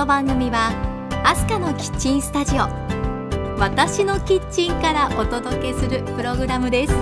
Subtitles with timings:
[0.00, 0.72] この番組は
[1.26, 2.60] アスカのキッチンスタジオ。
[3.58, 6.94] 私のキッチンからお届けするプログラムです。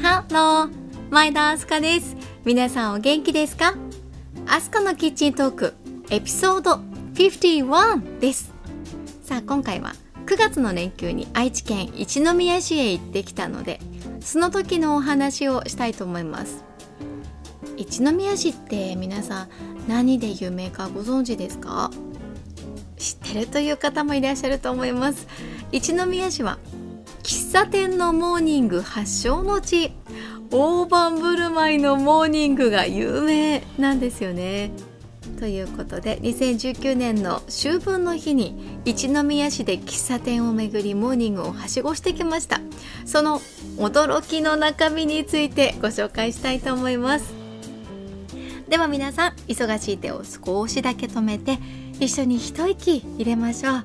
[0.00, 2.16] ハロー前田アスカです。
[2.46, 3.74] 皆さんお元気ですか？
[4.46, 5.74] アスカのキッチントーク
[6.08, 6.80] エピソード
[7.12, 8.54] 51です。
[9.22, 9.92] さあ今回は
[10.26, 13.78] 9月の連休に愛知県一宮市へ行ってきたので
[14.20, 16.64] その時のお話をしたいと思います。
[17.76, 19.48] 一宮市って皆さん
[19.86, 21.92] 何で有名かご存知ですか？
[22.96, 25.28] 知ってるという方もいらっしゃると思います。
[25.70, 26.58] 一宮市は
[27.22, 29.92] 喫茶店のモーニング発祥の地。
[30.50, 34.70] 大盤振る舞いのモーニングが有名なんですよね。
[35.38, 42.60] ということで2019年の秋分の日に一宮市で喫茶店を巡りモーニングをはしごしてきました。
[43.04, 43.40] その
[43.76, 47.34] 驚きの中身についてご紹介したいと思います。
[48.68, 51.58] では皆さん忙しい手を少しだけ止めて
[52.00, 53.84] 一緒に一息入れましょう。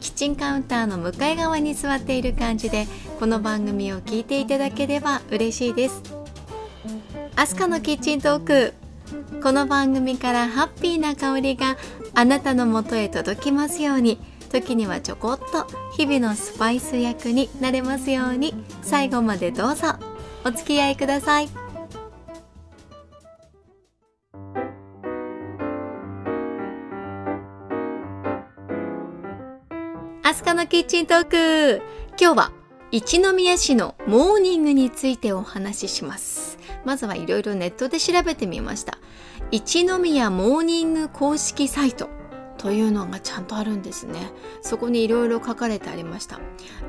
[0.00, 2.86] キッチンカウンターの向かい側に座っている感じで
[3.18, 6.02] この番組を聞いていただければ嬉しいです。
[7.36, 8.79] アスカのキッチントーク。
[9.42, 11.76] この番組からハッピーな香りが
[12.14, 14.18] あなたのもとへ届きますように。
[14.50, 18.54] 時にはちょこっと日々のスパイス役になれますように。
[18.82, 19.94] 最後までどうぞ。
[20.44, 21.48] お付き合いください。
[30.22, 31.82] アスカのキッチントーク。
[32.20, 32.52] 今日は
[32.92, 36.58] 一宮市のモーニングについてお話しします。
[36.84, 38.98] まずはいろいろネットで調べてみました。
[39.52, 42.08] 一宮モーニング公式サイト
[42.56, 44.30] というのがちゃんとあるんですね。
[44.62, 46.38] そこにいろいろ書かれてありました。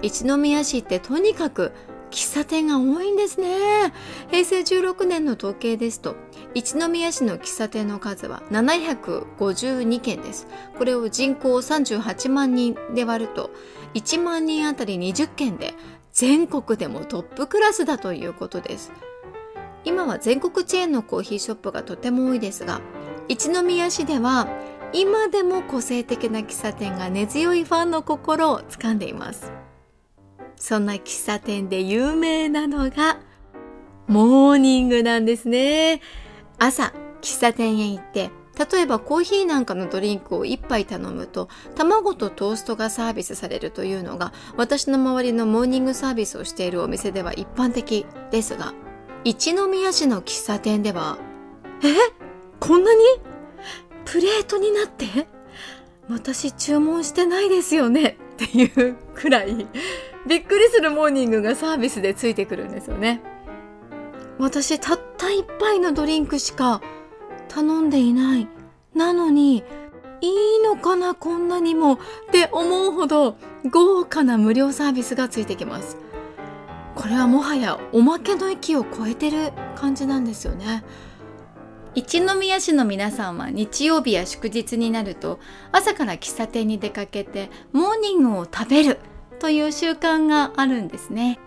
[0.02, 1.72] 一宮市ってとにかく
[2.12, 3.94] 喫茶店が多いんですね。
[4.30, 6.16] 平成16年の統計ですと
[6.54, 10.46] 一宮市の喫茶店の数は752件です。
[10.78, 13.50] これを人口38万人で割ると
[13.94, 15.74] 1万人あたり20件で
[16.12, 18.92] 全国でもトップクラスだということです。
[19.84, 22.82] 今は全国チェーンのコーヒーショップがとても多いですが
[23.28, 24.48] 一宮市では
[24.94, 29.52] 今でも個性的な喫茶店が根強いファンの心を掴んでいます。
[30.58, 33.20] そんな喫茶店で有名なのが
[34.08, 36.02] モーニングなんですね。
[36.60, 38.30] 朝喫茶店へ行って
[38.72, 48.74] 例えばコーヒーなんかのドリンクを1杯頼むと卵とトーストがサービスされるというのが私の周りのモーニングサービスをしているお店では一般的ですが
[49.24, 51.18] 一宮市の喫茶店では
[51.84, 51.94] え？
[52.60, 53.02] こんなに？
[54.06, 55.28] プレートになって？
[56.10, 58.18] 私注文してないですよね？
[58.34, 59.68] っていうくらい
[60.28, 63.22] びっくりするモーニングがサービスでついてくるんですよね。
[64.40, 66.82] 私たった一杯のドリンクしか
[67.48, 68.48] 頼んでいない。
[68.96, 69.64] なのに
[70.22, 71.14] いいのかな？
[71.14, 71.94] こんなにも。
[71.94, 71.98] っ
[72.32, 73.38] て思うほど
[73.70, 75.98] 豪華な無料サービスがついてきます。
[76.96, 80.84] これはもはやおまけの域を超えてる感じなんですよね。
[81.94, 85.40] 一宮市の皆さんは日曜日や祝日になると
[85.74, 89.00] 朝から喫茶店に出かけてモーニングを食べる
[89.40, 91.40] という習慣があるんですね。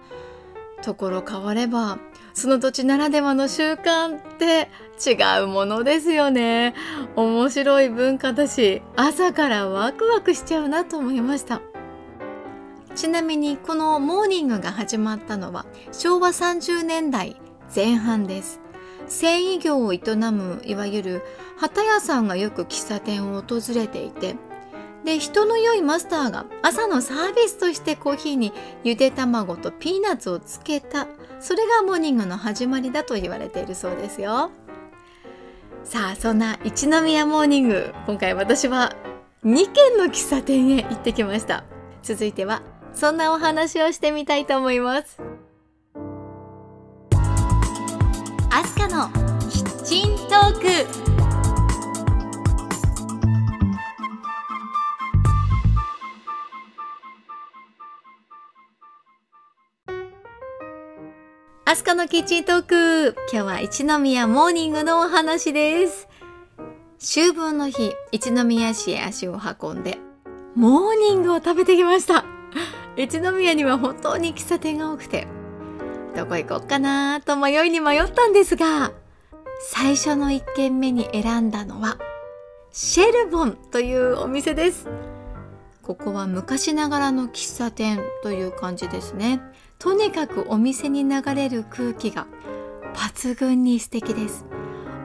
[0.83, 1.99] ところ変われば
[2.35, 4.69] その土地ならではの習慣って
[5.03, 6.75] 違うものですよね。
[7.17, 11.63] 面白い文化だし朝からワクワクしちゃうなと思いました
[12.95, 17.37] ちなみにこのモーニングが始まったのは昭和30年代
[17.75, 18.61] 前半です。
[19.07, 20.01] 繊維業を営
[20.33, 21.23] むいわゆる
[21.59, 24.37] 旗屋さんがよく喫茶店を訪れていて
[25.05, 28.53] で人の良いマスターが朝のサービスとしてコーヒーに
[28.83, 31.07] ゆで卵とピーナッツをつけた
[31.39, 34.51] それがモーニングの始まりだと言われているそうですよ。
[35.85, 38.97] さあそんな一宮モーニング今回私は
[39.45, 41.65] 2軒の喫茶店へ行ってきました。
[42.03, 42.63] 続いては
[42.95, 45.21] そんなお話をしてみたいと思います。
[48.51, 49.11] アスカの
[49.51, 50.67] キッチントーク。
[61.67, 63.17] アスカのキッチントーク。
[63.33, 66.09] 今日は一宮モーニングのお話です。
[67.01, 69.99] 秋分の日一宮市へ足を運んで
[70.55, 72.25] モーニングを食べてきました。
[72.97, 75.27] 一宮には本当に喫茶店が多くて
[76.17, 78.93] どこ行こうかなと迷いに迷ったんですが
[79.61, 81.99] 最初の1軒目に選んだのは
[82.71, 84.89] シェルボンというお店です。
[85.81, 89.41] ここは昔ながらの喫茶店という感じですね。
[89.79, 92.27] とにかくお店に流れる空気が
[92.95, 94.45] 抜群に素敵です。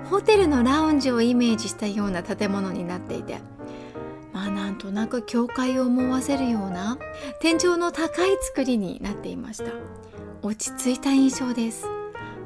[0.10, 3.40] ホテルのラウンジをイメージしたような建物になっていて
[4.34, 6.98] まあなんとなく教会を思わせるような
[7.40, 9.72] 天井の高い作りになっていました。
[10.42, 11.88] 落ち着いた印象です。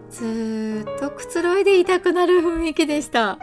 [0.10, 3.40] ずっとくつろいでいたくなる雰囲気でした。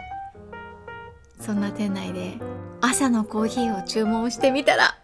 [1.39, 2.35] そんな店内で
[2.81, 4.95] 朝のコーヒーを注文してみたら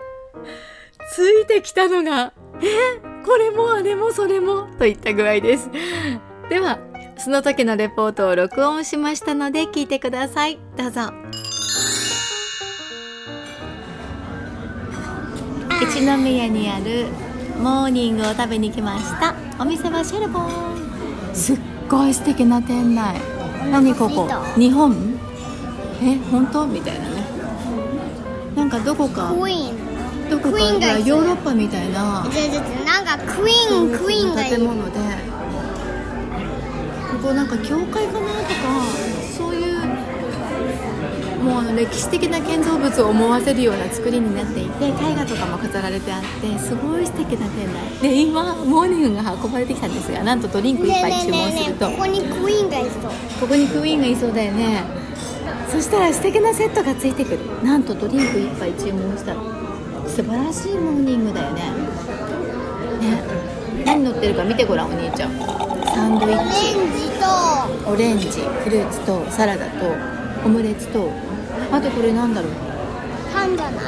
[1.12, 5.70] ついてきたのがえこれもあれもそれもといった具合です。
[6.50, 6.80] では
[7.18, 10.60] その時のレポートを録音しましたので聞いてください。
[10.78, 11.12] どうぞ。
[15.82, 17.08] 一宮にある
[17.62, 19.36] モーニングを食べに来ました。
[19.60, 20.50] お店はシェルボン。
[21.34, 21.58] すっ
[21.90, 23.16] ごい素敵な店内。
[23.72, 24.28] 何ここ？
[24.58, 24.96] 日本？
[26.02, 26.66] え本当？
[26.68, 27.24] みたいなね。
[28.56, 29.34] なんかどこか？
[29.40, 30.30] クイーン。
[30.30, 30.60] どこか？
[30.60, 32.26] ヨーロッパみたいな。
[32.86, 35.00] なんかクイーンクイーンが建物で。
[37.12, 38.20] ここなんか教会かな？
[38.20, 38.28] とか
[41.48, 48.02] もう歴史的な建造物を思わせるような作りになっていて絵画とかも飾られてあってすごい素敵な店内。
[48.02, 51.90] で今モーニングが運ばれてきたんですがなんとドリンク1ねえ杯注文すると。
[51.92, 53.12] ここにクイーンがいそう。
[53.40, 54.84] ここにクイーンがいそうだよね。
[55.72, 57.40] そしたら素敵なセットがついてくる。
[57.64, 59.34] なんとドリンク1杯注文した。
[59.34, 59.40] ら
[60.06, 61.62] 素晴らしいモーニングだよね。
[63.00, 63.24] ね。
[63.86, 65.32] 何乗ってるか見てごらんお兄ちゃん。
[65.86, 67.90] サンドイオレッチンジと。
[67.90, 69.86] オレンジフルーツとサラダと
[70.46, 71.10] オムレツと
[71.72, 72.52] あとこれなんだろう？
[73.34, 73.84] パンじゃない？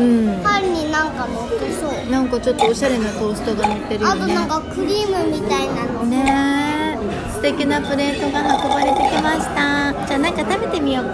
[0.00, 0.42] うん。
[0.42, 2.10] パンになんか乗ってそう。
[2.10, 4.22] なんかちょっとおしゃれなトーストが乗ってるよね。
[4.22, 6.02] あとなんかクリームみたいなの。
[6.04, 7.32] ねえ。
[7.32, 9.92] 素敵なプレートが運ばれてきました。
[10.06, 11.12] じゃあなんか食べてみようか。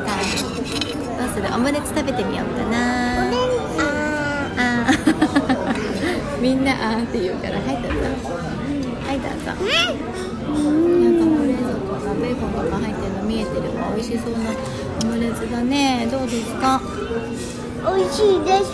[1.18, 1.48] どうする？
[1.54, 3.26] オムレツ食べてみようかな。
[3.26, 3.80] オレンジ
[4.58, 4.98] あー。
[6.42, 7.98] みんなあーって言うからはいどうぞ
[9.08, 13.90] はいどうぞなんかオレンジとかベーコンとか入ってるの見えてるわ。
[13.96, 14.38] 美味しそうな
[15.02, 16.06] オムレツだね。
[16.10, 16.80] どうですか？
[17.84, 18.64] 美味しいです。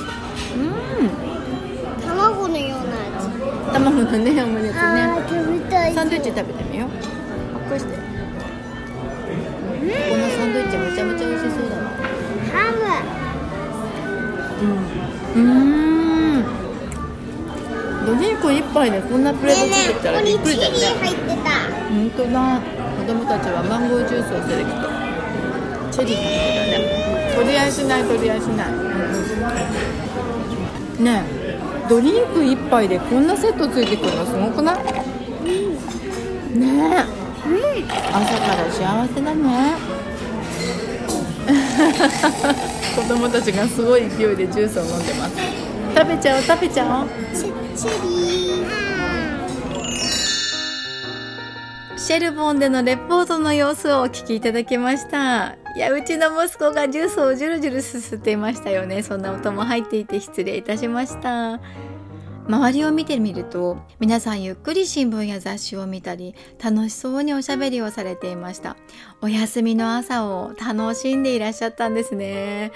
[0.56, 1.10] うん。
[2.00, 3.28] 卵のような味
[3.72, 5.94] 卵のねオムレツあねー食べたい。
[5.94, 6.88] サンドイッチ食べてみよう。
[7.68, 7.94] こうして。
[7.94, 8.00] こ
[10.16, 11.82] のサンドイッチめちゃめちゃ美味しそうだな。
[12.52, 12.58] ハ
[15.34, 15.40] うん。
[15.42, 15.44] う
[16.40, 16.44] ん。
[18.06, 20.78] ドリンク一杯でこんなプムレートついてきたらびっくりだよね。
[21.00, 21.50] 入ってた。
[21.88, 22.60] 本当だ。
[22.94, 24.93] 子供たちはマンゴージュースをセレクト
[25.94, 26.28] チェリーのだ
[26.78, 28.72] ね取り合いしない取り合いしない、う
[31.00, 31.58] んねえ。
[31.88, 34.76] ドリンク一杯でこんなセットついてくるのすごくない？
[36.56, 37.84] ねえ。
[38.12, 39.74] 朝から幸せだね。
[42.96, 45.34] 子供たちがすごい勢いでジュースを飲んでます。
[45.96, 47.08] 食べちゃおう食べちゃおう。
[47.34, 47.42] チ
[47.76, 48.64] チリー
[51.98, 55.56] シェルボンでのレポートの様子をお聞きいただきました。
[55.76, 59.02] いやうちの息子がジュースをジュルジュルすすっていましたよね。
[59.02, 61.60] そんな音も入っていて失礼いたしました。
[62.46, 68.76] 周りを見てみると皆さんゆっくり新聞や雑誌を見たり楽しそうにおしゃべりをされていました。
[69.20, 72.70] お休みの朝を楽しんでいらっしゃったんですね。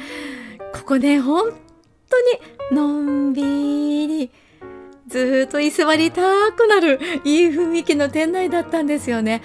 [0.74, 1.52] ここね本
[2.08, 3.42] 当にのんび
[4.08, 4.30] り
[5.06, 9.40] ずーっと居座りたくなるいい雰囲気の店内だったんですよね。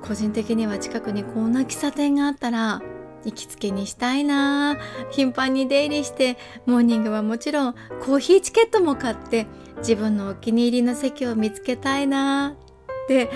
[0.00, 2.82] 個人的には近くにこんな喫茶店があったら
[3.24, 4.78] 行きつけにしたいな。
[5.10, 9.46] 頻繁に出入りしてモーニングはもちろんコーヒーチケットも買って
[9.78, 12.56] 自分のお気に入りの席を見つけたいな。
[13.04, 13.30] って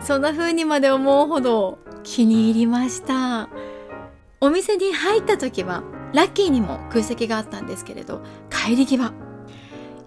[0.00, 3.48] そんな風にまで思うほど気に入りました。
[4.40, 5.82] お店に入った時は
[6.14, 9.12] ラッキーにも空席があったんですけれど帰り際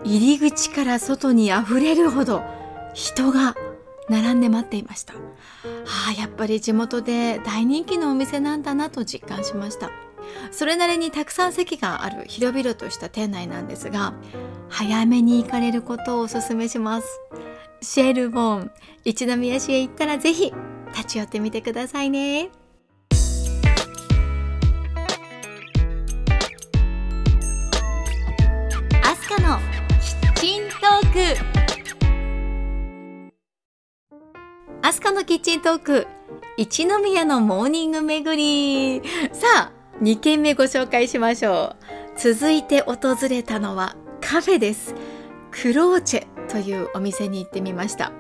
[0.04, 2.42] 入り口から外に溢れるほど
[2.94, 3.56] 人が
[4.10, 5.14] 並んで待っていました。
[5.14, 9.92] あ、やっぱり地元で大人気のお店なんだなと実感しました。
[10.52, 14.14] それなりにたくさん席がある広々とした店内なんですが、
[14.70, 17.20] 早めに行かれることをお勧めします。
[17.82, 18.72] シェルボン、
[19.04, 20.54] 一宮市へ行ったらぜひ
[20.96, 22.50] 立ち寄ってみてくださいね。
[29.04, 29.60] アスカの
[30.02, 31.53] キッチントーク
[34.94, 36.08] アスカのキッチントーク。
[36.56, 39.02] 一宮のモーニング巡り。
[39.34, 39.72] さあ
[40.04, 41.76] 2軒目ご紹介しましょ
[42.16, 42.20] う。
[42.20, 44.94] 続いて訪れたのはカフェです。
[45.50, 48.12] クローチェというお店に行ってみました。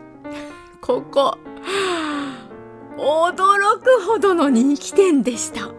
[0.82, 1.38] ここ
[2.98, 5.70] 驚くほどの人気店でした。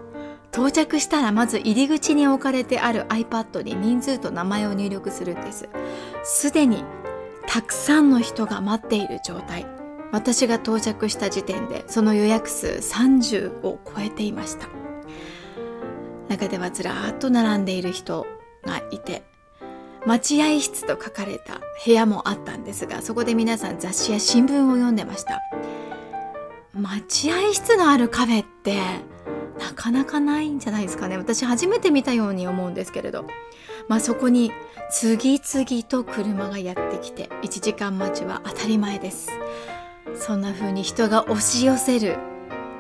[0.53, 5.69] 到着したらまず入り口に置かれてある iPad に人数と名前を入力するんです。
[6.23, 6.85] すでに
[7.49, 9.67] たくさんの人が待っている状態。
[10.14, 14.68] 私が到着した時点でその予約数30を超えていました。
[16.28, 18.25] 中ではずらーっと並んでいる人
[18.64, 19.25] がいて
[20.06, 25.42] 待合室と書かれた部屋もあったんですがそこで皆さん雑誌や新聞を読んでました。
[26.73, 28.80] 待合室のあるカフェって
[29.59, 31.16] なかなかないんじゃないですかね。
[31.16, 33.26] 私初めて見たように思うんですけれど。
[33.88, 34.52] まあそこに
[34.90, 39.30] 次々と車がやってきて1時間待ちは当たり前です。
[40.14, 42.16] そんな風に人が押し寄せる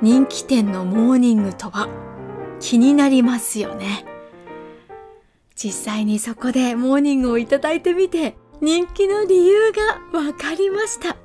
[0.02, 1.88] 人気店のモーニングとは
[2.60, 4.04] 気になりますよね。
[5.54, 11.16] 実際にそこでモーニングをいただいてみて人気の理由が分かりました。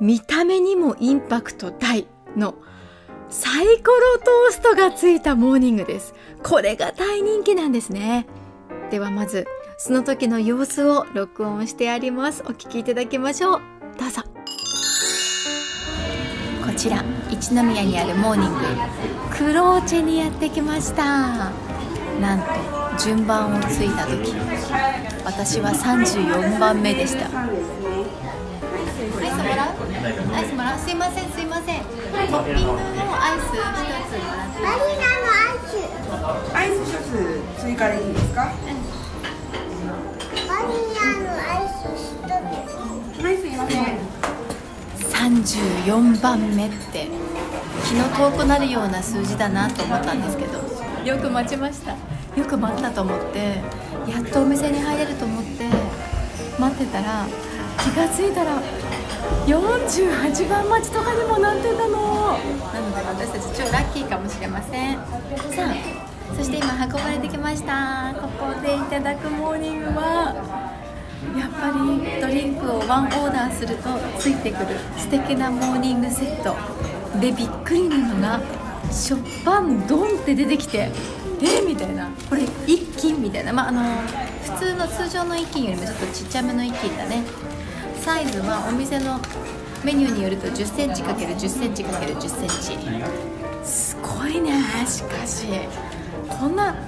[0.00, 2.06] 見た目にもインパクト大
[2.36, 2.54] の
[3.28, 6.14] サイコロトーストがついたモーニングです。
[6.42, 8.26] これが大人気なんですね。
[8.90, 9.46] ではまず
[9.78, 12.42] その時の様子を録音してあります。
[12.42, 13.60] お聞きいただきましょう。
[13.98, 14.22] どうぞ。
[16.66, 18.58] こちら一宮にあるモーニング。
[19.30, 21.52] クローチェにやってきました。
[22.20, 22.46] なんと
[22.98, 24.34] 順番をついた時。
[25.24, 27.26] 私は34番目でした。
[27.26, 27.48] アイ
[29.30, 29.76] スもらう？
[30.34, 30.78] アイスもらう？
[30.80, 31.82] すいませんすいません。
[31.82, 32.78] トッピングの
[33.14, 33.62] アイス一つ。
[33.62, 36.52] もらってバニラのアイス。
[36.52, 38.42] アイス一つ追加でいいですか？
[38.44, 38.50] バ
[45.46, 47.06] 34番目って
[47.86, 50.58] 気の遠くなるような数字だなと思ったんですけど
[51.04, 51.92] よく待ちました。
[51.92, 53.62] よく待ったと思って
[54.10, 55.64] やっとお店に入れると思って
[56.58, 57.26] 待ってたら
[57.78, 58.60] 気がついたら
[59.46, 62.36] 48番待ちとかにもなってたの。
[62.74, 64.96] なので私たち超ラッキーかもしれません。
[64.96, 65.02] さ
[65.70, 68.12] あそして今運ばれてきました。
[68.20, 70.34] ここでいただくモーニングは
[71.38, 76.56] やっぱりドリンクをワンオーダーするとついてくる素敵なモーニングセット
[77.20, 78.40] でびっくりなのが
[78.92, 80.90] 食パンドンって出てきて
[81.42, 82.10] えみたいな。
[82.30, 83.82] これ一斤みたいなまああの
[84.42, 87.22] 普通の通常の一斤よりもちょっとちっちゃめの一斤だね
[88.00, 89.20] サイズはお店の
[89.84, 91.04] メニューによると 10cm×
[91.36, 95.46] 10cm× 10cm すごいねしかし。
[96.28, 96.80] こんなこ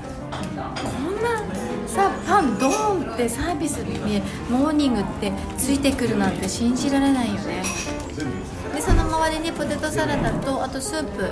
[1.11, 1.43] んな
[1.89, 7.63] さパンドーンってサービスにモーニングってついてくるなんて信じられないよね。
[8.75, 11.31] でその周りにポテトサラダとあとスープ。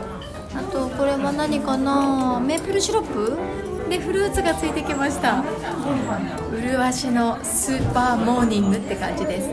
[0.55, 2.41] あとこれは何かな？
[2.41, 3.37] メープルシロップ？
[3.91, 5.45] でフルーツがついてきました。
[6.53, 9.51] 麗しのスーパーモーニングって感じです。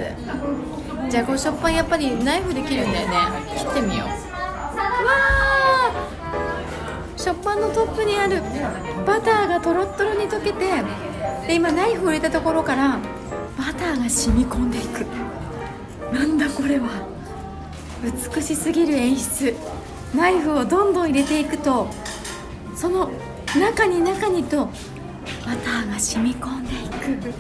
[1.12, 3.16] じゃあこう食パンやっぱりナイフで切るんだよね。
[3.58, 4.33] 切ってみよう。
[7.24, 8.42] 食パンのトップにある
[9.08, 10.84] バターがとろっとろに溶けて
[11.48, 13.00] で今ナイフを入れたところから
[13.58, 15.06] バターが染み込んでいく。
[16.12, 16.90] なんだこれは。
[18.36, 19.56] 美しすぎる演出。
[20.14, 21.88] ナイフをどんどん入れていくと
[22.76, 23.10] その
[23.58, 26.76] 中に中にとバターが染み込んでい
[27.22, 27.34] く。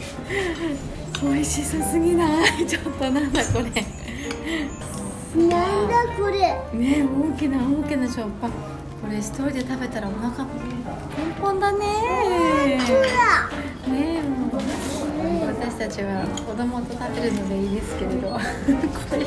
[1.24, 2.25] 美味しさすぎな
[2.58, 2.63] い？
[2.66, 5.46] ちょっとなんだこれ。
[5.46, 6.40] なんだこれ。
[6.74, 8.73] ね大きな大きな食パン
[9.03, 11.77] これ一人で食べたらお腹ポンポンだね。
[11.88, 12.79] ね
[13.88, 14.51] えもう。
[15.45, 18.29] 私たちは子供と食べるのでいいですけれど。
[18.31, 18.39] こ
[19.15, 19.25] れ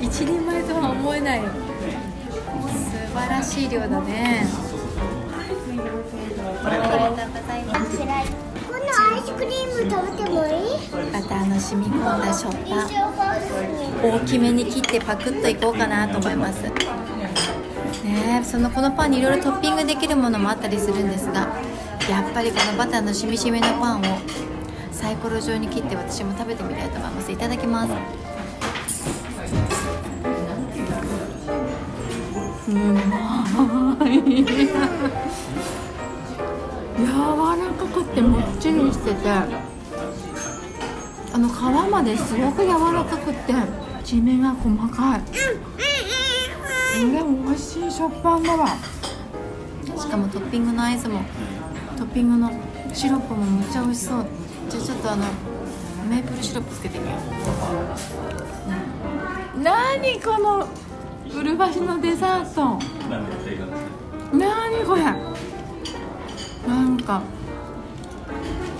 [0.00, 1.46] 一人前とは思えない素
[3.16, 4.46] 晴らしい量だね。
[6.64, 7.80] ありがとうございます。
[8.96, 11.12] アイスクリーム食べてもいい？
[11.12, 16.62] バターの染み込んだ食パン大きめに切ってパクッといこうかなと思います
[18.04, 18.42] ね。
[18.44, 21.48] そのこのパンにいろいろトッピングできるものもあったりするんですが
[22.08, 24.02] やっぱりこのバターのしみしみのパンを
[24.92, 27.32] サイコロ状に切って私も食べてみたいと思います。
[27.32, 27.92] いただきます。
[32.68, 34.44] うまい。
[36.96, 37.12] 柔ら
[37.72, 39.48] かくてもっちりしててあ
[41.38, 41.52] の皮
[41.90, 43.52] まですごく柔らかくて
[44.04, 45.22] きめが細かい。
[46.94, 47.06] これ
[47.50, 48.68] 美味しい食パンだわ。
[48.68, 51.20] しかもトッピングのアイスも
[51.96, 52.52] トッピングの
[52.92, 54.26] シロップもめっちゃ美味しそう。
[54.68, 55.24] じゃあちょっとあの
[56.08, 57.16] メープルシロップつけてみよ
[59.56, 59.60] う。
[59.62, 60.68] 何この
[61.28, 62.78] 麗しのデザート。
[64.32, 65.02] 何これ。
[65.02, 67.22] なんか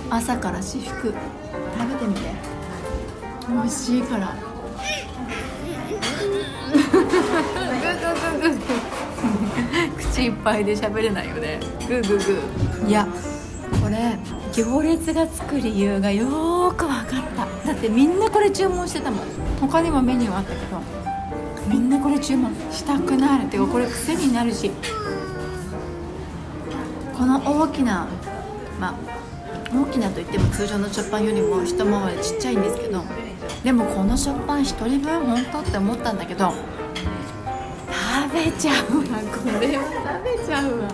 [0.09, 1.15] 朝から至福食
[1.89, 2.55] べてみて。
[3.47, 4.33] 美味しいから
[10.29, 11.59] グググググ口心配で喋れないよね。
[11.87, 12.89] グーグーグー。
[12.89, 13.07] いや
[13.81, 14.17] これ
[14.53, 17.05] 行列がつく理由がよーく分かっ
[17.63, 17.67] た。
[17.67, 19.25] だってみんなこれ注文してたもん。
[19.59, 20.81] 他にもメニューあったけど
[21.67, 23.43] みんなこれ注文したくなる。
[23.45, 24.71] っていうかこれ癖になるし。
[27.17, 28.07] この大きな
[28.79, 28.95] まあ
[29.73, 33.03] 大きなといっても通常の食パンよりも一回りちっちゃいんですけど
[33.63, 36.53] でもこの食パン1人分本当って思ったんだけど
[38.35, 39.03] べちゃうわ。
[39.03, 40.89] これは食べちゃうわ。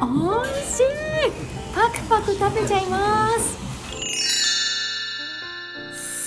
[0.00, 0.84] おいしい
[1.72, 3.62] パクパク食べちゃいます。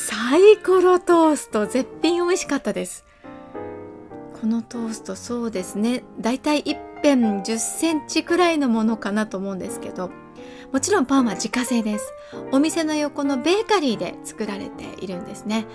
[0.08, 1.68] サイコロトースト。
[1.68, 3.04] 絶品美味しかったです。
[4.40, 6.04] このトーストそうですね。
[6.20, 10.10] だいたい一辺10センチくらいのものかなと思うんですけど。
[10.72, 12.12] もちろんパンは自家製です。
[12.52, 15.66] お店の横のベーカリーで作られているんですね。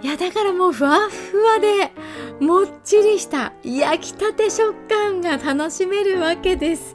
[0.00, 1.92] いやだからもうふわふわで
[2.40, 6.94] もっちりした焼きたて食感が楽しめるわけです。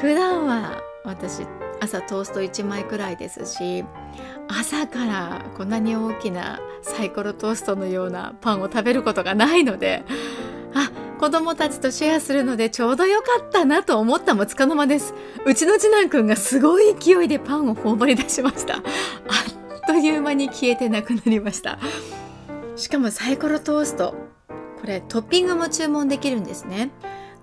[0.00, 1.46] 普段は私
[1.80, 3.84] 朝トースト1枚くらいですし
[4.48, 10.04] 朝からこんなに大きなサイコロトーストのようなパンを食べることがないので
[10.74, 15.14] あ子供たちとシェアするのでちょうどよかったなと思ったもつかの間です。
[15.44, 18.76] うちの次男くんがすごい勢いでパンを頬張り出しました。
[18.76, 18.82] あっ
[19.86, 21.78] という間に消えてなくなりました。
[22.76, 24.14] しかもサイコロトースト。
[24.80, 26.90] これトッピングも注文できるんですね。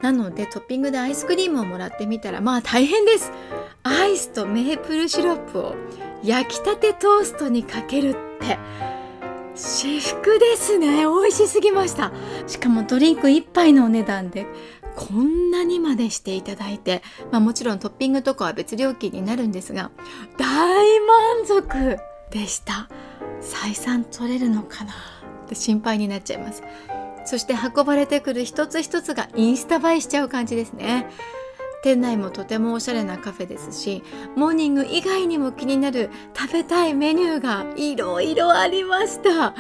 [0.02, 3.32] なのでトッピングでアイスクリームをもらってみたらまあ大変です。
[3.84, 5.76] アイスとメープルシロップを
[6.24, 8.58] 焼きたてトーストにかけるって。
[9.56, 11.04] 至福ですね。
[11.06, 12.12] 美味しすぎました。
[12.48, 14.48] しかもドリンク1杯のお値段で
[14.96, 19.92] こんなにまでしていただいて、まあ、もちろんトッピングとかは別料金になるんですが
[20.38, 22.00] 大満足。
[22.32, 22.88] でした。
[23.42, 24.94] 採算取れるのかな？
[25.46, 26.64] って心配になっちゃいます。
[27.26, 31.08] そして運ばれてくる一つ一つがインスタ映えしちゃう感じですね。
[31.82, 34.04] 店内もとてもおしゃれなカフェですし
[34.36, 39.56] モーニング以外にも気になる食べたいメニューがいろいろありました。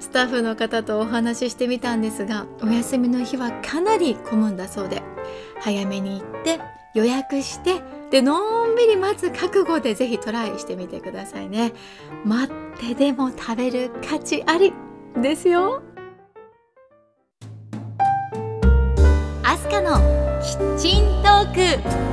[0.00, 5.02] スタッフの方とお話ししてみたんですがお休みの日はかなり混むんだそうで
[5.60, 6.60] 早めに行って
[6.94, 11.72] 予約してでのんびり待つ覚悟でぜひトライしてみてくださいね。
[12.24, 14.72] 待ってでも食べる価値あり
[15.20, 15.82] ですよ。
[19.42, 19.98] アスカの
[20.40, 22.06] キッチントーク。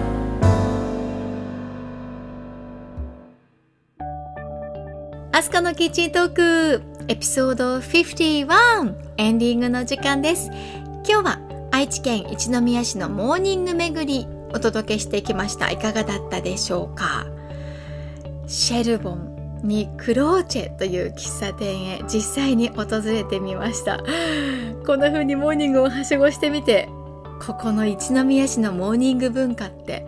[5.32, 6.82] アスカのキッチントーク。
[7.10, 10.50] エピソード51エンディングの時間です。
[11.08, 11.40] 今日は
[11.72, 14.33] 愛知県一宮市のモーニング巡り。
[14.54, 15.72] お届けしてきました。
[15.72, 17.26] いかがだったでしょうか？
[18.48, 24.00] シェルボンにクローチェという喫茶店へ実際に訪れてみました。
[24.86, 26.90] こんな風にモーニングをはしごしてみて
[27.46, 30.06] ここの一宮市のモーニング文化って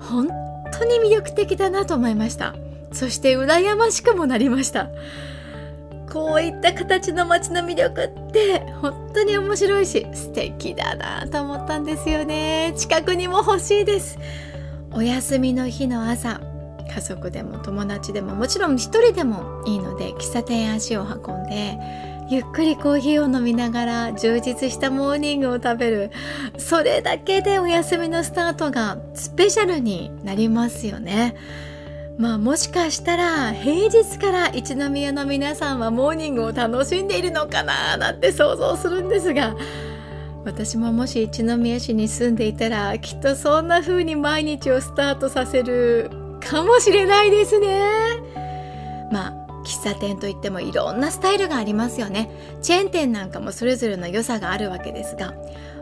[0.00, 0.28] 本
[0.72, 2.54] 当に魅力的だなと思いました。
[2.92, 4.90] そして羨ましくもなりました。
[6.10, 12.74] こういった形の街の魅力って本当に面白いし素敵だなと思ったんですよね。
[12.76, 14.18] 近くにも欲しいです。
[14.92, 16.40] お休みの日の朝
[16.94, 21.78] 家族でも友達でももちろん一人でもいいので喫茶店へ足を運んで
[22.28, 26.10] ゆっくりコーヒーを飲みながら充実したモーニングを食べる。
[26.58, 31.36] それだけでお休みのスタートがスペシャルになりますよね。
[32.18, 39.56] まあもしかしたら平日から一宮の皆さんはモーニングを楽しんでいるのかななんて想像するんですが
[40.44, 47.80] 私ももし一宮市に住んでいたらきっとそんな風に毎日をスタートさせるかもしれないですね。
[49.12, 52.28] まあ喫茶店といってもいろんなスタイルがありますよね。
[52.60, 55.34] チェーン店なんかもそれぞれの良さがあるわけですが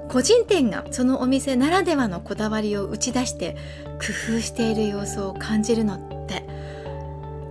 [0.08, 3.56] 個人店がそのお店ならではのこだわりを打ち出して
[3.92, 6.19] 工夫している様子を感じるの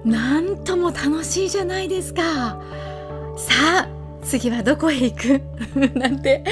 [0.05, 2.61] なんとも楽しいじゃないですか。
[3.37, 3.53] さ
[3.85, 3.89] あ
[4.23, 5.41] 次はどこへ行く？
[5.97, 6.43] なんて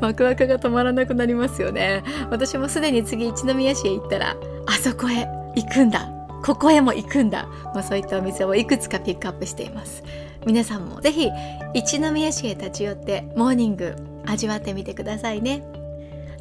[0.00, 2.02] ワクワクが止まらなくなりますよね。
[2.30, 6.10] 私もすでに次一宮市へ行ったらあそこへ行くんだ。
[6.44, 10.04] ここへも行くんだ、まあ、そういったお店をいくつかピックアップしています。
[10.46, 11.28] 皆さんもぜひ
[11.74, 15.64] 一宮市へ立ち寄ってモーニング味わってみてくださいね。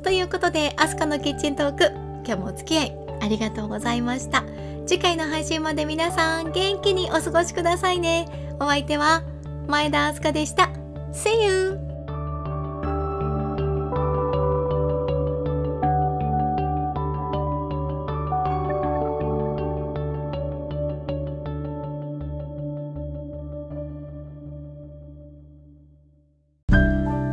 [0.04, 1.92] ということでアスカのキッチントーク
[2.26, 4.44] 今日もお付き合いありがとうございました。
[4.86, 8.28] 次回の配信まで皆さん元気にお過ごしくださいね。
[8.60, 9.24] お相手は
[9.68, 10.70] 前田明日香でした。
[11.12, 11.80] See you!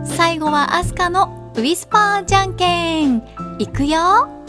[0.05, 3.23] 最後はアスカのウィスパーじゃんけん
[3.59, 4.42] いくよ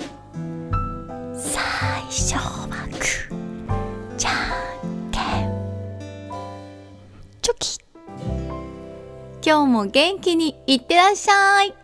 [9.45, 11.82] 今日も元気にいってらっしゃい。